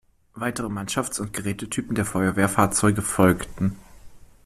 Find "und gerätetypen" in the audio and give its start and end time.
1.19-1.93